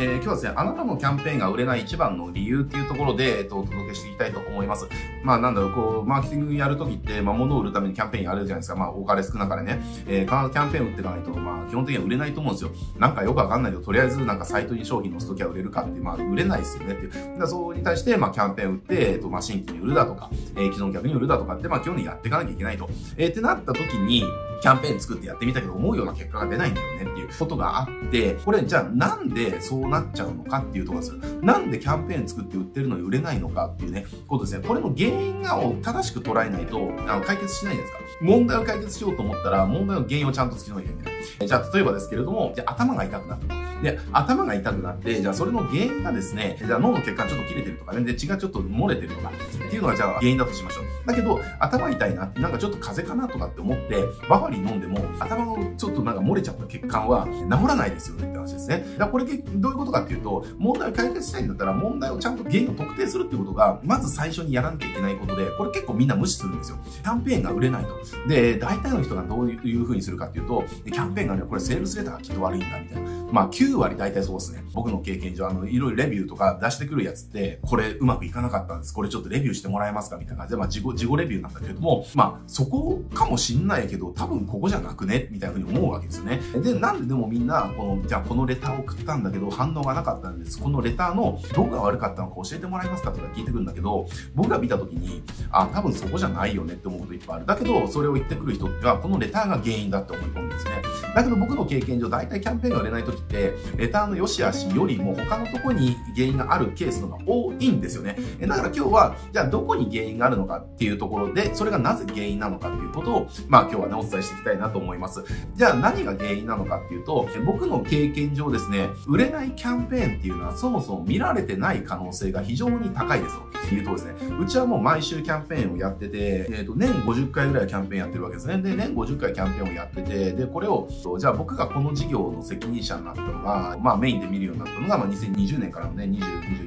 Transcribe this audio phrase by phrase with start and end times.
[0.00, 4.86] えー、今日はですね、あなたのキャンペーンが売れない一番の理由っていうところで、えっと、お届けしていきたいと思います。
[5.22, 8.76] まあ、なんだろう、こう、マーケティングやるときって、まあ、物を売るためにキャンペーンやるじゃないですか。
[8.76, 9.80] まあ、多かれ少なかれね。
[10.06, 12.70] えー、必ずキャンペーン売っていかないと、まあ、基本的には売れないと思うんですよ。
[12.98, 17.38] なんかよくわかんないけど、とりあえずなんかサイトに商品載すときは売れるかって、まあ、売れないですよねっていう。
[17.38, 22.88] だそうに対して、まあ、キャンペーン売って、えっと、まあ、新規に売るだとか、えー、既存客に売るだとかって、まあ、基本にやっていかなきゃいけないと。
[23.16, 24.24] えー、ってなったときに、
[24.60, 31.18] キャンペーン作ってやってみたけど、思うような結果が出ないんだよねっていうことがあって、これじゃあなんでそうなっちゃうのかっていうところですよ。
[31.42, 34.66] なんでキャンペーン作って売ってるのに売れないのかっていうね、ことですね。
[34.66, 38.24] これの原因が正しく捉えないと、あの、解決しないじゃないですか。
[38.24, 41.48] 問題を解決しようと思ったら、問題の原因をちゃんと突き止めなきゃいけない。
[41.48, 43.67] じゃあ、例えばですけれども、じゃあ頭が痛くなったと。
[43.82, 50.84] で、頭が痛くなって、じゃあそれの原因がですね、じゃあ脳の血管ちょっと切れてるとかね、で、血がちょっと漏れてるとか、っていうのがじゃあ原因だとしましょう。
[51.06, 58.84] だけど、頭痛いな、なんかちょっと風邪かなとかって思って、バファリン飲んでも、頭のちょっとなんか漏れちゃった血管は治らないですよねって話ですね。
[58.92, 66.78] だからこれどういうことかっていうと、問題を解決したいんだったら、問題をちゃんと原因を特定するっていうことが、まず最初にやらなきゃいけないことで、これ結構みんな無視するんですよ。
[66.84, 68.28] キャンペーンが売れないと。
[68.28, 73.17] で、大体の人がどういう風にするかっていうと、キャンペーンがね、これセールスレターがきっと悪いんだみたいな。
[73.30, 74.64] まあ9割大体そうですね。
[74.72, 78.94] 僕の経験上、あの、いろいろレビューとか出してくるやつって、これうまくいかなかったんです。
[78.94, 86.40] これちょっとレビューしてもらえますかみたいな感じで、まあ自己、自己レビューなんだけれども、まあそこかもしんないけど、多分ここじゃなくねみたいな風に思うわけですよね。
[86.62, 90.58] で、なんででもみんな、この、じゃあこのレターを送ったんだけど、反応がなかったんです。
[90.58, 97.46] このレターのどこが悪かったのか教えてもらえますかとか聞いてくるんだけど、僕が見た時に、あ、多分そこじゃないよねって思うこといっぱいある。
[97.46, 100.70] だけど、それを言ってくる人が、このレターが原因だって思い込むんですね。
[101.14, 108.16] だけど僕の経験上、大体キャンペーンが売れない時って、レターの良し悪しよりも他のとこに原因があるケースのが多いんですよね。
[108.40, 115.24] だから今日は、じゃあどこに原因があるのかっていうところで、それがなぜ原因なのかっていうことを、まあ今日はね、お伝えしていきたいなと思います。
[115.54, 123.36] じゃあ何が原因なのかっていうと、僕の経験上ですね、売れないキャンペーンっていうのはそもそも見られてない可能性が非常に高いです
[123.74, 128.58] いうとですね、うちはもう毎週キャンペーンをやってて、えっ、ー、と、年50回ぐらいキャンペーンやってるわけですね。
[128.58, 136.18] で、年50回キャンペーンをやってて、で、これを、じゃあ僕がこの事業の責任者になったのが、まあメインで見るようになったのが、まあ2020年からのね、20、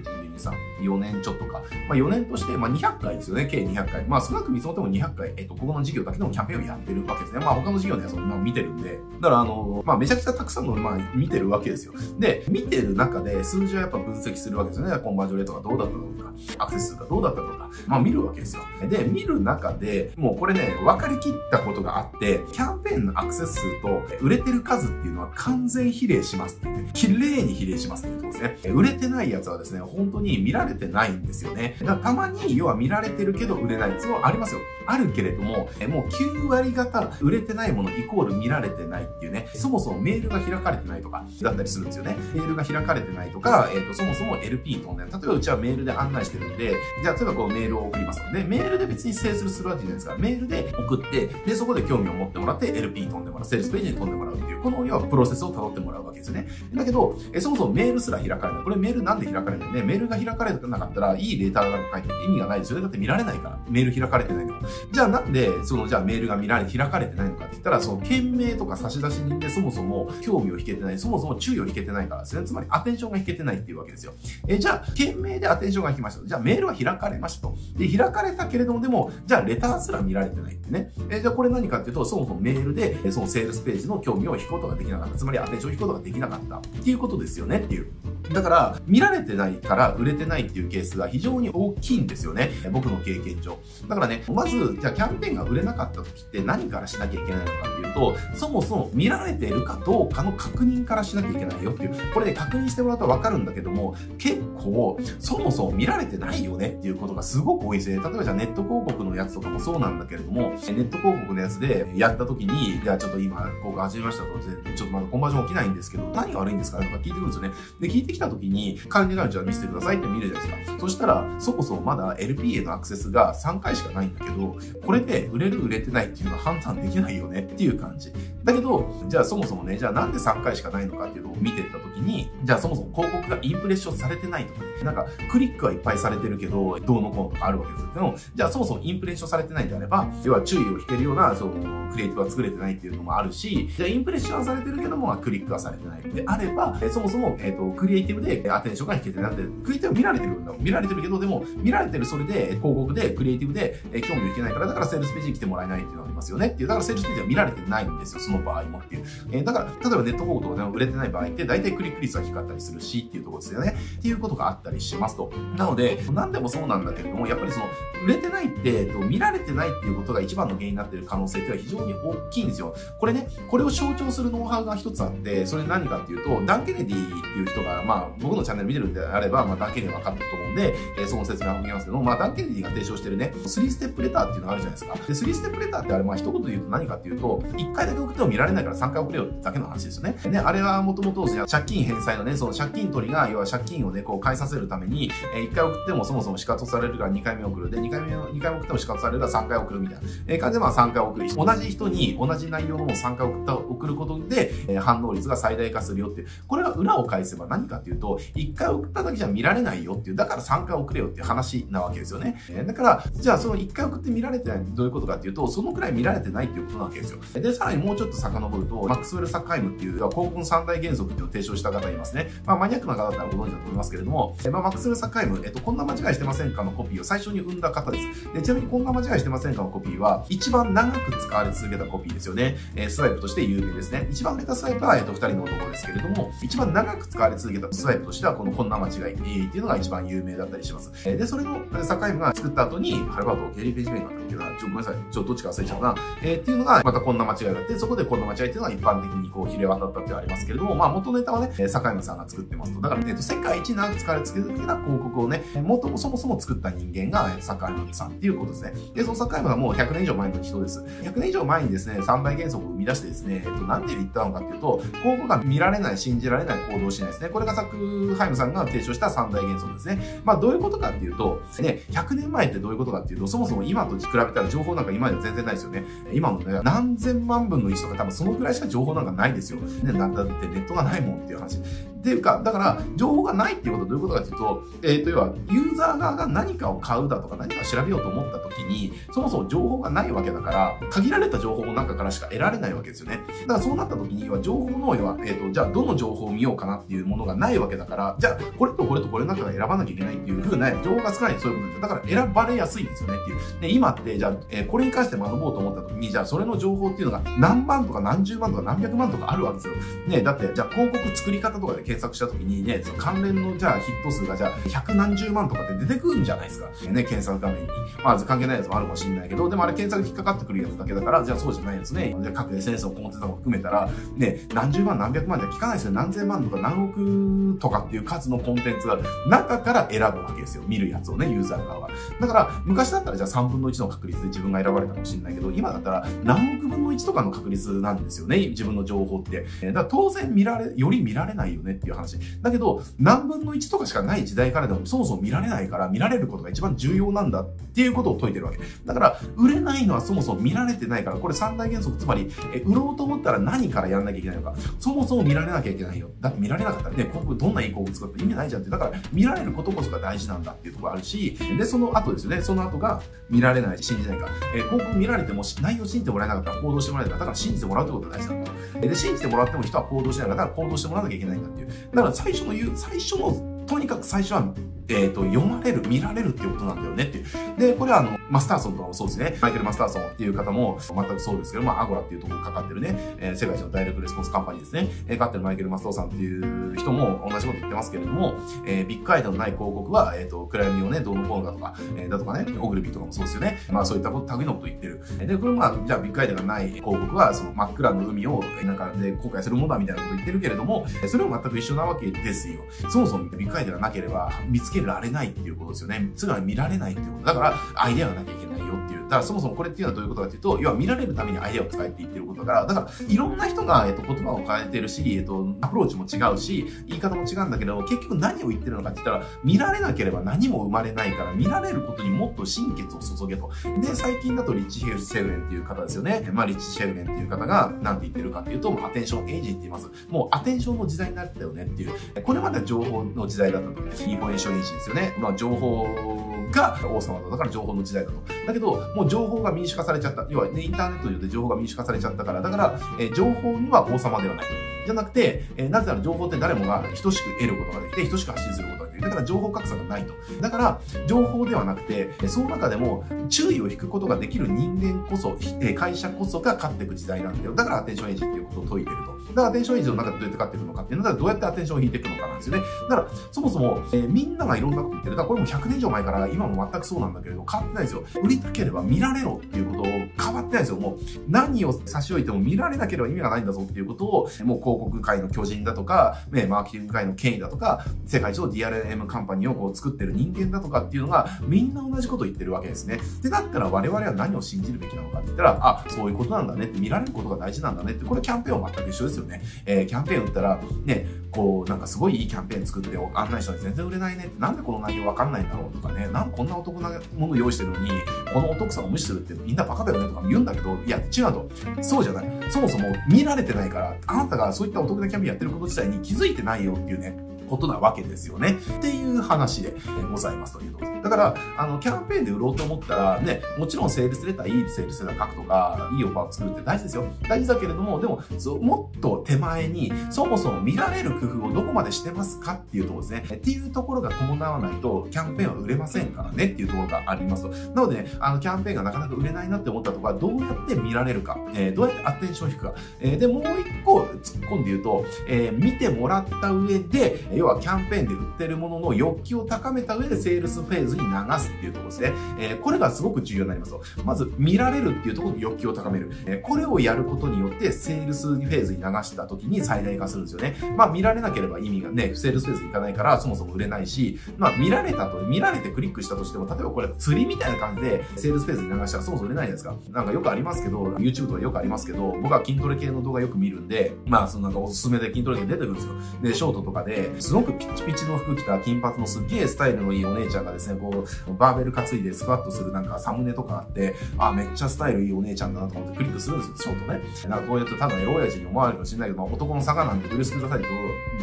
[0.03, 4.05] 21、22、23、4年ちょっとか、まあ4年として、まあ200回ですよね、計200回。
[4.05, 7.39] まあ少なく見積もっても200回、えっ、と、ここの事業だけでもキャンペーンをやってるわけですね。
[7.39, 11.93] まあ他の事業のやつも見てるんで、だからあの、まあめちゃくちゃたくさんの、まあ見てるわけですよ。
[12.19, 14.97] で、見てる中で数字はやっぱ分析するわけですよね。
[14.99, 18.63] コンバージョンレートがどうだったのか、アクセス数がどうだったとか、まあ見るわけですよ。
[18.89, 26.89] で、見る中で、もうこれね、分かりきったことがあって、キャンペーンのアクセス数と売れてる数っていうのは完全比例しますってね。
[26.93, 28.73] 綺麗に比例しますっていうところですね。
[28.73, 31.77] 売れてないやつはですね、本当に見られてないんですよね。
[31.83, 34.61] だたまに、要は見られてるけど売れないやつもありますよ。
[34.85, 42.15] あるけれども、もう9割方売れてないものイコール見られてないっていうね、そもそもメールが開かれてないとか、だったりするんですよね。
[42.33, 50.17] メールが開かれてないとか、えっ、ー、と、そもそも LP に飛んで例えばうちはメールで案内してるんで、じゃあ例えばこうメールを送りますので、メールで別にセールするわけじゃないですか。
[50.17, 56.47] メールで送って、で、そこで興味を持ってもらって LP に飛んでもらう、セールスページに飛んでもらうっていう、この要はプロセスを辿ってもらうわけですよね。
[56.73, 58.63] だけど、えそもそもメールすら開かれない。
[58.63, 59.83] これメールなんで開かれないね。
[59.83, 62.83] メールが開かれてなかったら、いいレータが書いてて意味がないですよね。
[62.83, 63.59] だって見られないから。
[63.69, 64.55] メール開かれてないの。
[64.91, 72.45] じゃあなんで、その、じゃあメールが見られ、開かれてないのかって言ったら、その、件名とか差出人でそもそも興味を引けてない、そもそも注意を引けてないからですね。
[72.45, 74.13] つまり、アテンションが引けてないっていうわけですよ。
[74.47, 76.27] えじゃあ、件名でアテンションが引きました。
[76.27, 77.55] じゃあ、メールは開かれましたと。
[77.77, 80.91] で、開かれたけれども、でも、じゃあ、レターすら見られてないってね。
[81.09, 85.17] えじゃあ、これ何かっていうと、そもそもメールで、そのセールスページの興味を引くことができなかった。
[85.17, 87.87] つまり、アテンションを引くことができなかったっていうことですよねっていう。
[88.33, 92.49] だから、見られてないから売れてないっていうケースが非常に大きいんですよね。
[92.71, 93.57] 僕の経験上。
[93.87, 101.95] だからね、まず、じゃあキャンペーンが売れなかった時って何からしなきゃいけないのかっていうと、そもそも見られてるかどうかの確認からしなきゃいけないよっていう。
[102.13, 107.97] これね、確認してもらうとわかるんだけども、結構、そもそも見られてないよねっていうことがすごく多いですね。
[107.97, 117.51] 例えばじゃあネット広告のやつとかもそうなんだけれども、ネット広告のやつでやった時に、じゃあちょっと今、広告始めましたと、ちょっとまだコンバージョン起きないんですけど、何が悪いんですかとか聞いてくるんですよね。
[117.79, 120.79] で、聞いてきた時に、管理会社見せてくださいって見るじゃないですか。
[120.79, 128.11] そしたら、そもそもまだ LP へのアクセスが3回しかないんだけど、これで売れる売れてないっていうのは判断できないよねっていう感じ。
[128.43, 150.53] だけど、じゃあそもそもね、じゃあなんで3回しかないのかっていうのを見てった時に、じゃあそもそも広告がインプレッションされてないとかね、なんかクリックはいっぱいされてるけど、どうのこうのとかあるわけですけど、じゃあそもそもインプレッションされてないんであれば、要は注意を引けるような、その、クリエイティブは作れてないっていうのもあるし、じゃあインプレッションはされてるけども、クリックはされてないであれば、そもそも、えっ、ー、と、クリエイティブでアテンションが引けてないんで、クリ見られてるんだ。
[150.59, 156.67] 見られてるけど、でも、見られてるそれで、広告で、クリエイティブで、え興味を引けないから、だからセールスページに来てもらえないっていうのはありますよねっていう。
[156.67, 159.05] だからセールスページは見られてないんですよ、その場合もっていう。
[159.31, 163.75] えー、だから、例えばネット広告とかでも売れてない場合って、大体クリック率は低かったりするしっていうところですよね。
[163.99, 165.31] っていうことがあったりしますと。
[165.57, 167.65] なので、何でもそうなんだけれども、やっぱりその、
[168.03, 172.75] 売れてないって、えっと、見られてないっていうことが一番の原因になっている可能性っていうのは非常に大きいんですよ。
[172.99, 184.95] これね、これを象徴するノウハウが一つあって、それ何かっていうと、ダン・ケネディっていう人が、まあ、僕のチャンネル見てるんであれば、まあ、ケネディ分かってると思うんで、えー、その説明を受けますけども、まあ、ダン・ケネディが提唱してるね、3ステップレターっていうのがあるじゃないですか。
[184.95, 185.01] で、
[185.31, 190.17] 3ステップレターってあれ、まあ、一言で言うと何かっていうと、1回だけ送っても見られないから3回送れよってだけの話ですよね。
[190.23, 197.69] で、ね、あれはもともと、借金返済のね、その借金取りが、要は借金をね、こう返させるために、えー、1回送ってもそもそも仕方されるから2回目送る。
[197.69, 200.01] で、2回目、2回送っても仕方されるから3回送るみたいな。
[200.27, 201.35] えー、感じでまあ3回送る。
[201.35, 206.27] 同じ人に同じ内容のも3回送った、送ることで、えー、反応率が最大化するよっていう。
[206.47, 210.15] これが裏を返せば何かっていうと、1回送っただけじゃ見られないよっていう。
[210.15, 212.41] だから3回送れよっていう話なわけですよね。
[212.49, 217.19] えー、だから、じゃあその1回送って見られてないってどういうことかっていうと、そのくらい見られてないっていうことなわけですよ。
[217.33, 222.29] で、さらにもうちょっと遡ると、マックスウェル・サッカイムっていう、広告三大原則っていうのを提唱した方いますね。
[222.45, 228.33] まあ、マニアックな方だったらご存知だと思いますけれども、えまあ、マックスウェル・サッカイム、えっと、こんな間違いしてませんかのコピーを最初に生んだ方です。
[228.33, 232.57] でちなみにこんな間違いしてませんかのコピーは、一番長く使われ続けたコピーですよね。
[232.75, 234.07] えー、スワイプとして有名ですね。
[234.11, 241.03] 一番売れたスワイプは、えっと、二人の男ですけれども、一番長く使われ続けたスワイプとしては、このこんな間違い、えー、っていうのが一番有名だったりします。
[241.03, 244.95] で、それの、サッカイムが作った後に、ハルバート、ゲリー・ペジメーカーだっけな、ちょ、ごめんなさい。
[245.11, 245.95] ちょ、どっちか忘れちゃったな。
[246.23, 252.79] えー、っていうのが、またこんな間違いがあって、そこでこんな間違いっていうのが一般的にこう、ひれ渡ったってありますけれども、まあ、元ネタはね、坂山さんが作ってますと。
[252.79, 258.73] だから、えっと、世界一長く使われ続けた広告をね、もともそもそも作った人間が、坂山さんっていうことですね。
[258.95, 260.79] で、その坂山はもう100年以上前の人です。
[260.79, 267.29] 100年以上前にですね、三大原則を生み出してですね、えっと、なんで言ったのかっていうと、広告が見られない、信じられない行動をしないですね。
[267.29, 270.21] これがサクハイムさんが提唱した三大原則ですね。
[270.23, 275.83] まあ、どういうことかっていうと、ね、100年前ってどういうことかっていうと、そもそも今と比べたら情報なんか今では全然ないですよね。
[276.13, 279.59] 今のね、何千万分の1とか多分そのくらいしか情報なんかないですよ。
[279.59, 281.59] ね、だってネットがないもんっていう話。
[282.01, 293.19] っていうか、だから、情報がないっていうことはどういうことかっていうと、えっ、ー、と、要は、ユーザー側が何かを買うだとか何か調べようと思った時に、そもそも情報がないわけだから、限られた情報の中からしか得られないわけですよね。
[293.41, 301.81] だからそうなった時に、は情報の、要は、えっ、ー、と、じゃあ、どの情報を見ようかなっていうものがないわけだから、じゃあ、これとこれとこれの中から選ばなきゃいけないっていう風な情報が少ないそういうことです。
[301.81, 303.61] だから選ばれやすいんですよねっていう。
[303.61, 309.73] で、今って、じゃあ、えー、これに関して学ぼうと思った時に、じゃあ、それの情報っていうのが何万とか何十万とか何百万とかあるわけですよ。
[310.07, 316.69] ね、だって、じゃあ、広告作り方とかで検索した時にね、その関連のじゃあヒット数がじゃあ百何十万とかって出てくるんじゃないですか。
[316.89, 317.67] ね、検索画面に。
[318.03, 322.15] まず関係ないやつもあるかもしれないけど、でもあれ検索引っかかってくるやつだけだから、じゃあそうじゃないやつね。
[322.21, 325.91] じゃあ各 SNS のコンテンツも含めたら、ね、何十万何百万じゃ聞かないですよ。
[325.91, 328.97] 何千万とか何億とかっていう数のコンテンツが
[329.27, 330.63] 中から選ぶわけですよ。
[330.67, 331.89] 見るやつをね、ユーザー側は。
[332.19, 338.37] だから、昔だったらじゃあ3分の1の確率で自分が選ばれたかもしれないけど、今だったら何億分の1とかの確率なんですよね。
[338.49, 339.45] 自分の情報って。
[339.61, 342.17] だから当然見られ、より見られないよねていう話。
[342.41, 348.59] だけど、何分の1とかしかない時代からでもそもそも見られないから見られることが一番重要なんだっていうことを説いてるわけ。
[348.85, 354.55] だから、売れないのはそもそも見られてないから、これ三大原則、つまり、え売ろうと思ったら何からやんなきゃいけないのか。
[354.79, 356.09] そもそも見られなきゃいけないよ。
[356.19, 358.71] だって見られなかったらね、広告どんないい広告作って意味ないじゃんって。
[358.71, 364.27] だから、見られることこそが大事なんだっていうところあるし、で、その後ですよね、その後が見られない、信じないか。
[364.55, 368.51] え、広告見られても内容信じてもらえなかったら行動してもらえないから、だから信じてもらうってことが大事なんだ。
[368.81, 371.70] で、信じてもらっても人は行動しないから、だから行動してもらわなきゃいけないんだっていう。
[371.93, 374.53] だから最初の言う、最初のとにかく最初は
[374.93, 377.25] えっ、ー、と、読まれる、見られるっていうことなんだよねっていう。
[377.57, 379.37] で、これはあの、マスターソンとかもそうですね。
[379.41, 384.89] マイケル・マスターソンっていう方も全くそうですけど、まあ、アゴラっていうところかかってるね、えー、世界一のダイレクトレスポンスカンパニーですね。
[385.07, 388.35] えー、かってるマイケル・マスターさんっていう人も同じこと言ってますけれども、
[388.65, 393.59] えー、ビッグアイドのない広告は、えっ、ー、と、暗闇をね、どうのこうのだとか、えー、だとかね、オグルビーとかもそうですよね。
[393.71, 395.01] まあ、そういったこと、類のこと言ってる。
[395.25, 402.61] で、これまあ、じゃあビッグアイドがない広告は、その真っ暗の海を、なんかで後悔するものだみたいなこと言ってるけれども、それも全く一緒なわけですよ。
[402.89, 406.09] そもそもビッグアイドがなければ見つけられないっていうことですよね。
[406.15, 407.25] つまり見られないっていうこと。
[407.25, 409.03] だから、アイデアがなきゃいけないよっていう。
[409.03, 423.49] だからそもそもこれっていうのはどういうことかっていうと、要は見られるためにアイデアを使えて言ってることだから、だから、いろんな人が、えっと、言葉を変えてるし、えっと、アプローチも違うし、言い方も違うんだけど、結局何を言ってるのかって言ったら、見られなければ何も生まれないから、見られることにもっと心血を注げと。
[423.81, 426.29] で、最近だとリッチ・シェフレンっていう方ですよね。
[426.31, 429.89] まあ、リッチ・シェフレンっていう方が、何て言ってるかっていうと、もう Attention Age って言います。
[430.09, 431.91] もうアテンションの時代になったよねっていう。
[432.23, 433.81] これまでは情報の時代だったと。
[433.81, 435.15] インフォメーションエイジですよね。
[435.19, 437.29] まあ、情報が王様だ。
[437.29, 438.17] だから情報の時代だと。
[438.47, 440.25] だけど、もう情報が民主化されちゃった。
[440.29, 444.51] 要は、ね、インターネットによって情報が民主化されちゃったから、だから、えー、情報には王様ではないと。
[444.85, 449.09] じゃなくて、えー、なぜなら情報って誰もが等しく得ることができて、等しく発信することができる。
[449.09, 450.13] だから情報格差がないと。
[450.41, 457.53] だから、情報ではなくて、その中でも注意を引くことができる人間こそえ、会社こそが勝っていく時代なんだよ。
[457.53, 459.20] だからアテンションエイジっていうことを解いてると。
[459.31, 462.63] だからアテンションエイジの中でどうやって勝っていくのかっていうのは、どうやってアテンションを引いていくのかなんですよね。
[462.89, 465.15] だから、そもそも、えー、みんながいろんなこと言ってる。
[465.15, 468.03] だからこれも100年以上前から今も全くそうなんだけれど、変わってないですよ。
[468.23, 470.75] 売りたければ見られろっていうことを変わってないですよ。
[470.77, 474.09] もう何を差し置いても見られなければ意味がないんだぞっていうことを、
[474.43, 482.99] もう広告界の巨人だとか、ね、マーケティング界の権威だとか、世界一の DRM カンパニーをこう作ってる人間だとかっていうのが、みんな同じこと言ってるわけですね。
[483.21, 489.41] で、だったら我々は何を信じるべきなのかって言ったら、あ、そういうことなんだねって、見られることが大事なんだねって、これキャンペーンは全く一緒ですよね。
[489.65, 497.91] えー、キャンペーン売ったら、ね、こう、なんかすごいいいキャンペーン作って案内したら全然売れないねって、なんでこの内容わかんないんだろうとかね、なんこんなお得なもの用意してるのに、
[498.33, 501.49] このお得さを無視するってみんなバカだよねとか言うんだけど、いや、違うと。
[501.81, 502.31] そうじゃない。
[502.49, 508.57] そもそも見られてないから、あなたがそういったお得なキャンペーンやってること自体に気づいてないよっていうね、ことなわけですよね。
[508.77, 509.73] っていう話で
[510.09, 511.01] ございますというところ。
[511.03, 517.05] だから、あの、キャンペーンで売ろうと思ったら、ね、もちろんセールスレター、いいセールスレター書くとか、いいオファーを作るって大事ですよ。
[517.27, 518.21] 大事だけれども、でも、
[518.61, 523.23] もっと手前に、そもそも見られる工夫をどこまでしてますかっていうところですね。
[523.35, 527.49] っていうところが伴わないと、キャンペーンは売れませんからねっていうところがありますと。
[527.49, 532.73] なので、ね、あの、キャンペーンがなかなか売れないなって思ったところは、どうやって見られるか、えー、どうやってアテンションを引くか。
[532.99, 542.13] えー、で、もう一個突っ込んで言うと、えー、見てもらった上で、要はキャンペーンで売ってるものの欲求を高めた上でセールスフェーズに流すっていうところですね。
[542.39, 543.83] えー、これがすごく重要になりますと。
[544.03, 546.11] まず、見られるっていうところの欲求を高める。
[546.25, 550.55] えー、これをやることによって、セールスフェーズに流した時に最大化するんですよね。
[550.77, 559.99] まあ、見られなければ意味がね、セールスフェーズに行かないから、そもそも売れないし、まあ、見られたと、見られてクリックしたとしても、例えばこれ釣りみたいな感じで、セールスフェーズに流したらそもそも売れないじゃないですか。
[559.99, 565.93] なんかよくありますけど、YouTube とかよくありますけど、僕は筋トレ系の動画よく見るんで、まあ、そのなんかおすすめで筋トレ系出てくるんですよ。
[566.21, 577.01] で、ショートとかで、すごくピッチピチの服着た金髪のすっげえスタイルのいいお姉ちゃんがですね、こう、バーベル担いでスクワットするなんかサムネとかあって、あ、めっちゃスタイルいいお姉ちゃんだなと思ってクリックするんですよ、ショートね。
[577.29, 580.67] なんかこうやってただエロ親父に思われるかもしれないけど、男の坂なんで許してくださいと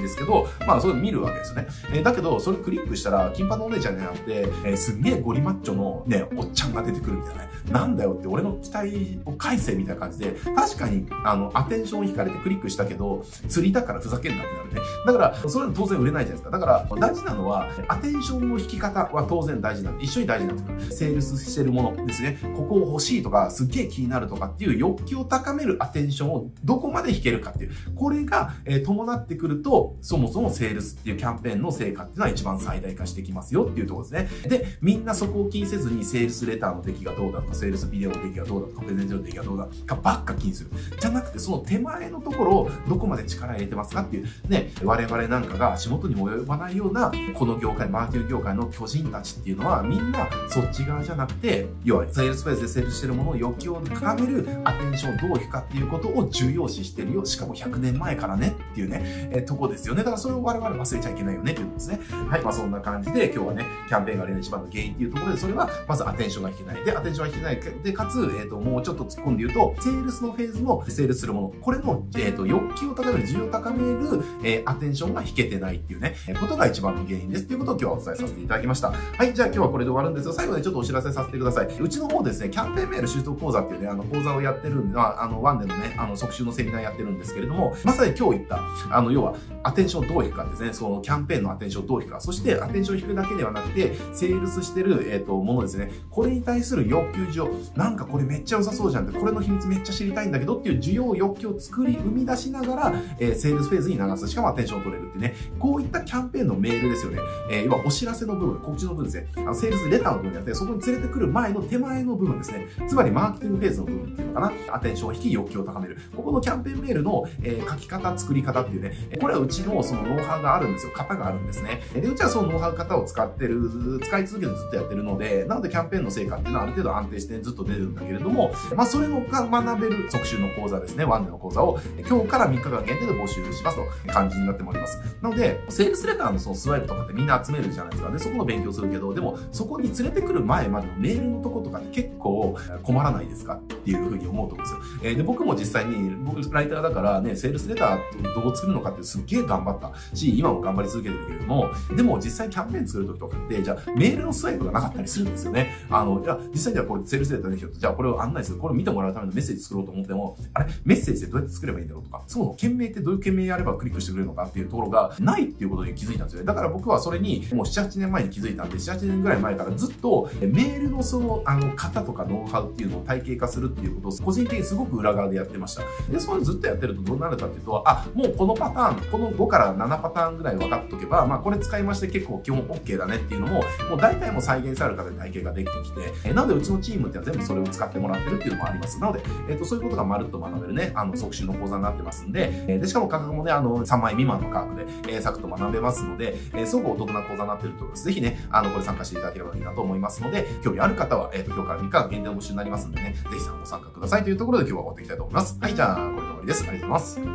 [0.01, 1.67] ですけど、まあそういうの見るわけですよね。
[1.93, 7.49] えー、だけど、それクリックしたら、金髪のお姉ちゃんじゃなくて、えー、すんげえゴリマッチョのね、おっちゃんが出てくるみたいなね。
[7.71, 14.81] なんだよって俺の期待を返せみたいな感じで、確かに、あの、アテンションを引かれてクリックしたけど、釣りだからふざけんなってなるね。
[15.07, 16.51] だから、それは当然売れないじゃないですか。
[16.51, 20.93] だから、大事なのは、アテンションの引き方は当然大事なんで、一緒に大事なってくる。
[20.93, 22.39] セールスしてるものですね。
[22.57, 27.71] ここを欲しいとか、すっげえ気になるとかっていう欲求を高めるアテンションをどこまで引けるかっていう。
[27.95, 34.49] これが、え、伴ってくると、そもそもセールスっていうキャンペーンの成果っていうのは一番最大化してきますよっていうところですね。
[34.49, 40.71] で、みんなそこを気にせずに、セールスレターの出来がどうだとか、セールスビデオの出来がどうだとか、プレゼントの出来がどうだとかばっか気にする。
[41.01, 57.25] じゃなくて、その手前のところをどこまで力入れてますかっていう、ね、我々なんかが足元に及ばないような、この業界、マーケティング業界の巨人たちっていうのは、みんなそっち側じゃなくて、要は、セールスペースでセールしてるものを欲求を高めるアテンションをどう引くかっていうことを重要視してるよ。
[57.25, 59.01] しかも100年前からねっていうね、
[59.33, 59.99] えー、とこですよね。
[59.99, 62.01] だからそれを我々忘れちゃいけないよねっていうことですね。
[62.29, 62.43] はい。
[62.43, 66.85] まあそんな感じで今日はね、キャンペーンがあれの一番の原因っていうところで、それはまずアテンションが引けない。
[66.85, 67.83] で、アテンションが引けない。
[67.83, 71.49] で、かつ、えっ、ー、と、もうちょっと突っ込んで言うと、セールスのフェーズのセールスするもの。
[71.61, 78.91] これの、えっ、ー、と、欲求を高める、需要を高める、えー、アテンションが引けてないっていうね、ことが一番の原因ですっていうことを今日はお伝えさせていただきました。
[78.91, 79.35] はい。
[79.35, 80.33] じゃあ今日はこれで終わるんですよ。
[80.33, 81.67] 最後にちょっとお知らせさせてください。
[81.81, 88.61] うちの方ですね、キャンペーンメール習得講座っていうね、あの、講座をやってるんで、あ、の、ワンデーのね、あの、速習のセミナーやってるんですけれども、まさに今日言った、
[88.91, 104.29] あの、要は、アテンションどう引くかですね、そのキャンペーンのアテンションどう引くか、そしてアテンション引くだけではなくて、セールスしてる、えっ、ー、と、ものですね、これに対する欲求上、なんかこれめっちゃ良さそうじゃんって、これの秘密めっちゃ知りたいんだけどっていう需要欲求を作り、生み出しながら、えー、セールスフェーズに流す。
[104.29, 107.21] しかもアテンションを取れるってね、こういったキャンペーンのメールですよね。
[107.51, 109.29] えー、要はお知らせの部分、告知の部分ですね。
[109.37, 112.67] あの、セールスレターの部分であって、そこに連れてくる前の手前の部分ですね。
[112.87, 114.53] つまりマーケティングフェーズの部分っていうのかな。
[114.75, 115.99] アテンションを引き欲求を高める。
[116.17, 120.93] ここのキャンペーンメールの、えー、書き方、作り方っていうね、これはうちのそのノウハウがあるんですよ。
[120.95, 121.81] 型があるんですね。
[121.95, 131.05] で、うちはそのノウハウ型を使ってる、使い続けてずっとやってるので、なのでキャンペーンの成果っていうのはある程度安定してずっと出るんだけれども、まあそれのが学べる速習の講座ですね。
[131.05, 134.99] ワンデーの講座を今日から3日間限定で募集しますと感じになっております。
[135.23, 138.11] なので、セールスレターのそのスワイプとかってみんな集めるじゃないですか。
[138.11, 144.81] で、そこの勉強するけど、でもそこに連れてくる前までのメールのとことかって結構困らないですかっていうふうに思うと思うんですよ。
[145.03, 155.75] えー、で、僕も実際に、僕ライターだからね、セールスレターどう作るのかってすっげえ頑張ったし、今も頑張り続けてるけれども、でも実際キャンペーン作るときとかって、じゃあメールのスワイプがなかったりするんですよね。
[155.91, 166.47] あの、いや、実際にはこれセールスレターできると、じゃあこれを案内する、これを見てもらうためのメッセージ作ろうと思っても、あれ、メッセージでどうやって作ればいいんだろうとか、その件名ってどういう件名やればクリックしてくれるのかっていうところがないないっていうことに気づいたんですよね。
[166.47, 175.83] だから僕はそれにもう7、8年前に気づいたんで、7、8年ぐらい前からずっとメールのその、あの、型とかノウハウっていうのを体系化するっていうことを個人的にすごく裏側でやってました。
[176.11, 188.99] で、それずっとやってるとどうなるかっていうと、あ、もうこのパターン、この5から7パターンぐらい分かっておけば、まあこれ使いまして結構基本 OK だねっていうのも、もう大体もう再現される方で体系ができてきて、えなのでうちのチームっては全部それを使ってもらってるっていうのもあります。
[189.01, 198.05] なので、えっ、ー、と、そういうことがまるっと学べるね、あの、即習の講座になってますんで、えで、しかも価格もね、あの、3万円未満の価格で、えー、策と学べますので、えー、すごくお得な講座になってると思います。
[198.05, 205.59] ぜひね、あの、これ参加していただければいいなと思いますので、興味ある方は、えっ、ー、と、今日から3日間限定募集になりますんでね、ぜひご参加くださいというところで今日は終わっていきたいと思います。
[205.61, 206.63] はい、じゃあ、これで終わりです。
[206.69, 207.35] ありがとうございま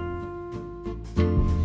[1.59, 1.62] す。